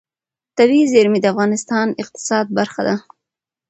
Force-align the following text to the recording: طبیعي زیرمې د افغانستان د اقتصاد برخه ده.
طبیعي 0.57 0.85
زیرمې 0.93 1.19
د 1.21 1.25
افغانستان 1.33 1.85
د 1.89 1.93
اقتصاد 2.03 2.45
برخه 2.57 2.81
ده. 2.87 2.95